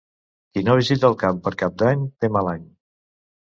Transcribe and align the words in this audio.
Qui 0.55 0.63
no 0.69 0.77
visita 0.79 1.09
el 1.13 1.17
camp 1.25 1.43
per 1.45 1.53
Cap 1.61 1.77
d'Any 1.83 2.03
té 2.25 2.33
mal 2.39 2.53
any. 2.57 2.67